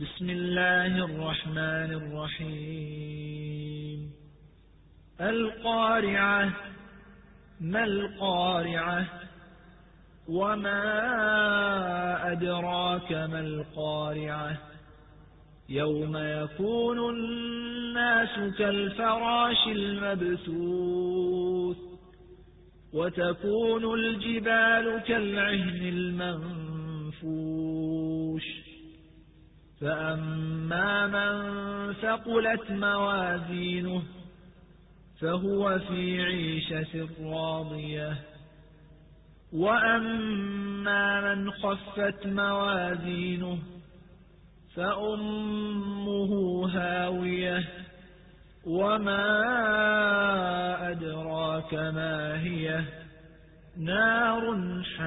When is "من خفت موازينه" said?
41.34-43.58